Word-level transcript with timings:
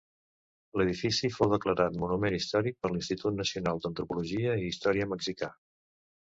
L'edifici 0.79 1.29
fou 1.35 1.51
declarat 1.51 1.99
monument 2.05 2.39
històric 2.39 2.79
per 2.87 2.93
l'Institut 2.95 3.39
Nacional 3.43 3.85
d'Antropologia 3.87 4.59
i 4.65 4.69
Història 4.75 5.11
mexicà. 5.15 5.55